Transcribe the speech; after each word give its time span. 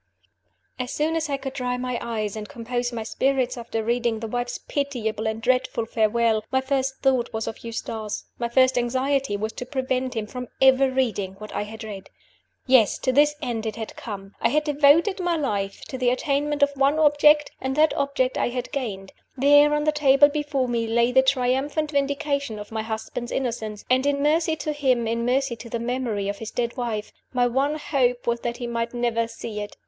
As 0.79 0.91
soon 0.91 1.15
as 1.15 1.29
I 1.29 1.37
could 1.37 1.53
dry 1.53 1.77
my 1.77 1.99
eyes 2.01 2.35
and 2.35 2.49
compose 2.49 2.91
my 2.91 3.03
spirits 3.03 3.55
after 3.55 3.83
reading 3.83 4.19
the 4.19 4.25
wife's 4.27 4.57
pitiable 4.57 5.27
and 5.27 5.39
dreadful 5.39 5.85
farewell, 5.85 6.43
my 6.51 6.59
first 6.59 7.03
thought 7.03 7.31
was 7.31 7.45
of 7.45 7.63
Eustace 7.63 8.25
my 8.39 8.49
first 8.49 8.79
anxiety 8.79 9.37
was 9.37 9.53
to 9.53 9.63
prevent 9.67 10.15
him 10.15 10.25
from 10.25 10.47
ever 10.59 10.89
reading 10.89 11.33
what 11.33 11.53
I 11.53 11.61
had 11.65 11.83
read. 11.83 12.09
Yes! 12.65 12.97
to 12.97 13.11
this 13.11 13.35
end 13.43 13.67
it 13.67 13.75
had 13.75 13.95
come. 13.95 14.33
I 14.41 14.49
had 14.49 14.63
devoted 14.63 15.19
my 15.19 15.37
life 15.37 15.81
to 15.89 15.99
the 15.99 16.09
attainment 16.09 16.63
of 16.63 16.71
one 16.75 16.97
object; 16.97 17.51
and 17.61 17.75
that 17.75 17.93
object 17.93 18.39
I 18.39 18.49
had 18.49 18.71
gained. 18.71 19.11
There, 19.37 19.71
on 19.71 19.83
the 19.83 19.91
table 19.91 20.29
before 20.29 20.67
me, 20.67 20.87
lay 20.87 21.11
the 21.11 21.21
triumphant 21.21 21.91
vindication 21.91 22.57
of 22.57 22.71
my 22.71 22.81
husband's 22.81 23.31
innocence; 23.31 23.85
and, 23.87 24.07
in 24.07 24.23
mercy 24.23 24.55
to 24.55 24.71
him, 24.73 25.05
in 25.05 25.27
mercy 25.27 25.55
to 25.57 25.69
the 25.69 25.77
memory 25.77 26.27
of 26.27 26.39
his 26.39 26.49
dead 26.49 26.75
wife, 26.75 27.11
my 27.33 27.45
one 27.45 27.75
hope 27.75 28.25
was 28.25 28.39
that 28.39 28.57
he 28.57 28.65
might 28.65 28.95
never 28.95 29.27
see 29.27 29.59
it! 29.59 29.75